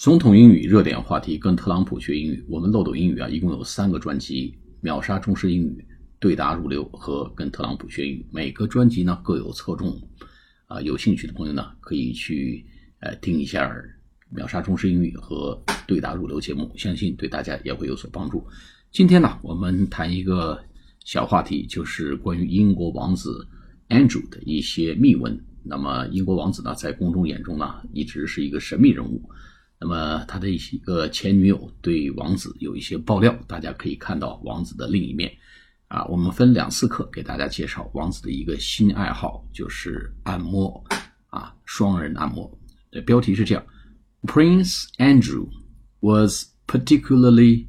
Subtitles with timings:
[0.00, 2.42] 总统英语热点话题，跟特朗普学英语。
[2.48, 5.86] 我们漏斗英语啊，一共有三个专辑：秒杀中式英语、
[6.18, 8.26] 对答如流和跟特朗普学英语。
[8.32, 10.00] 每个专辑呢各有侧重，
[10.68, 12.64] 啊，有兴趣的朋友呢可以去
[13.00, 13.70] 呃听一下
[14.30, 18.42] 秒杀中式英语和对答如流节目，相信对大家也会有所帮助。
[18.90, 20.58] 今天呢，我们谈一个
[21.04, 23.46] 小话题，就是关于英国王子
[23.90, 25.38] Andrew 的一些秘闻。
[25.62, 29.22] 那么，英国王子呢，在公众眼中呢，一直是一个神秘人物。
[29.80, 35.32] 那么他的一些个前女友对王子有一些爆料，大家可以看到王子的另一面。
[35.88, 40.84] 啊，我们分两次课给大家介绍王子的一个新爱好，就是按摩，
[41.30, 42.48] 啊，双人按摩。
[42.92, 43.64] 的标题是这样
[44.22, 45.48] ：Prince Andrew
[45.98, 47.66] was particularly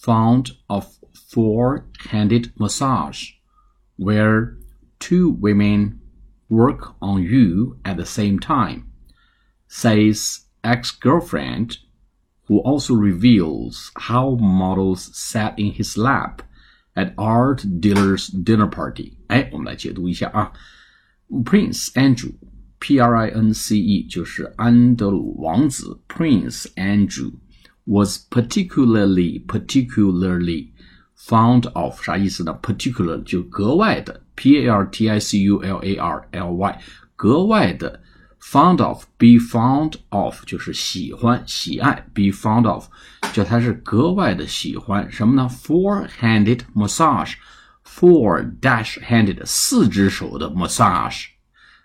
[0.00, 0.86] fond of
[1.30, 3.32] four-handed massage,
[3.98, 4.54] where
[4.98, 5.98] two women
[6.48, 8.84] work on you at the same time,
[9.68, 11.77] says ex-girlfriend,
[12.47, 16.43] who also reveals how models sat in his lap
[16.95, 19.13] at art dealer's dinner party.
[19.27, 20.51] 哎，我们来解读一下啊。
[21.43, 22.33] Prince Andrew,
[22.79, 25.99] P-R-I-N-C-E 就是安德鲁王子。
[26.07, 27.31] Prince Andrew
[27.85, 30.69] was particularly particularly
[31.17, 32.59] fond of 啥意思呢？
[32.61, 36.81] particular 就格外的，P-A-R-T-I-C-U-L-A-R-L-Y
[37.15, 38.01] 格外的。
[38.40, 42.06] Fond of, be fond of 就是喜欢、喜爱。
[42.14, 42.86] Be fond of
[43.32, 51.26] 就他是格外的喜欢什么呢？Four-handed massage，four dash-handed 四只手的 massage，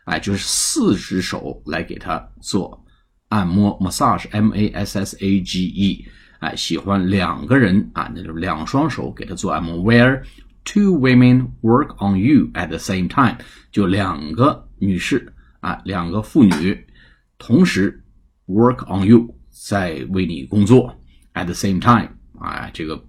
[0.05, 2.85] 哎，就是四只手来给他做
[3.27, 3.77] 按摩。
[3.79, 6.07] Massage，M-A-S-S-A-G-E，
[6.39, 9.79] 哎，喜欢两个人啊，那就两双手给他做按摩。
[9.79, 10.23] Where
[10.63, 13.35] two women work on you at the same time，
[13.71, 15.32] 就两个女士。
[15.63, 16.85] 啊，两个妇女
[17.37, 18.03] 同时
[18.47, 20.93] work on you，在为你工作。
[21.33, 23.01] At the same time，啊，这个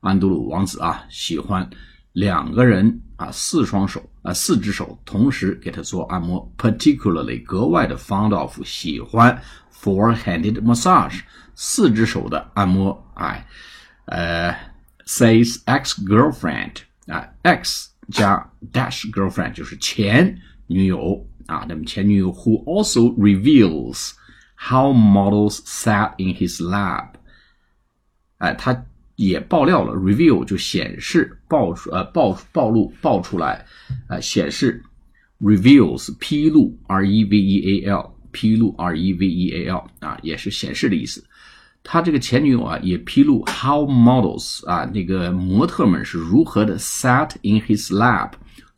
[0.00, 1.70] 安德鲁王子啊，喜欢
[2.12, 9.40] 两个人啊，四双手啊，四只手同时给他做按摩，particularly 格外的 fond of 喜欢
[9.72, 11.20] four-handed massage
[11.54, 13.00] 四只手的按摩。
[13.14, 13.46] 哎，
[14.06, 14.52] 呃
[15.06, 20.36] ，says ex-girlfriend 啊，ex 加 dash girlfriend 就是前
[20.66, 21.24] 女友。
[21.46, 24.12] 啊，那么前女友 who also reveals
[24.56, 27.08] how models sat in his lab，
[28.38, 28.84] 哎，他
[29.16, 33.64] 也爆料了，reveal 就显示爆出呃爆暴露爆出来，
[34.08, 34.82] 呃显示
[35.40, 39.84] reveals 披露 r e v e a l 披露 r e v e a l
[40.00, 41.24] 啊也是显示的意思。
[41.84, 48.30] 他这个前女友啊也披露 how models 啊那个模特们是如何的 sat in his lab。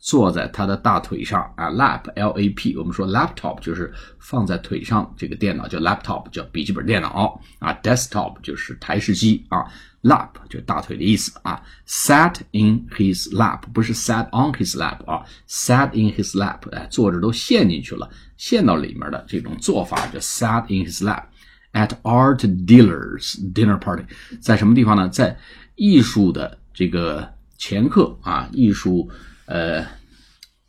[0.05, 9.65] 坐在他的大腿上啊，lap L A P，我们说 laptop 就是放在腿上这个电脑叫 laptop，叫笔记本电脑啊，desktop 就是台式机啊
[10.03, 20.85] ，lap 就大腿的意思啊，sat in his lap 不是 sat on his lap 啊，sat in his lap，哎，坐着都陷进去了，陷到里面的这种做法叫 sat in
[20.85, 21.23] his lap
[21.73, 24.03] at art dealers dinner party，
[24.39, 25.09] 在什么地方呢？
[25.09, 25.35] 在
[25.73, 27.27] 艺术的这个
[27.57, 29.09] 前客啊，艺术。
[29.46, 29.84] 呃，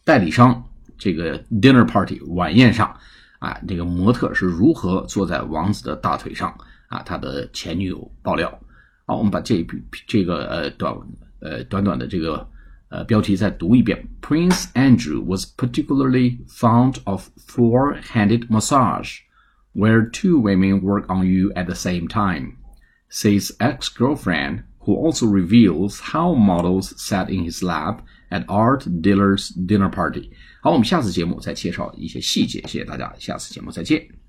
[0.03, 0.63] 代理商
[0.97, 2.95] 这个 dinner party 晚宴上
[3.39, 6.55] 啊，这个模特是如何坐在王子的大腿上
[6.87, 7.01] 啊？
[7.03, 8.59] 他的前女友爆料。
[9.05, 9.65] 好，我们把这
[10.07, 10.95] 这个呃短
[11.39, 12.47] 呃短短的这个
[12.89, 19.19] 呃标题再读一遍：Prince Andrew was particularly fond of four-handed massage,
[19.73, 22.53] where two women work on you at the same time,
[23.09, 28.01] says ex-girlfriend, who also reveals how models sat in his lap.
[28.28, 30.30] At art dealer's dinner party。
[30.60, 32.60] 好，我们下次节目再介绍一些细节。
[32.62, 34.25] 谢谢大家，下次节目再见。